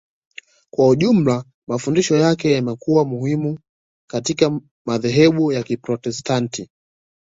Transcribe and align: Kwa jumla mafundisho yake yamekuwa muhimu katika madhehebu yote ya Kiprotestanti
Kwa 0.71 0.95
jumla 0.95 1.45
mafundisho 1.67 2.15
yake 2.15 2.51
yamekuwa 2.51 3.05
muhimu 3.05 3.59
katika 4.09 4.61
madhehebu 4.85 5.41
yote 5.51 5.55
ya 5.57 5.63
Kiprotestanti 5.63 6.69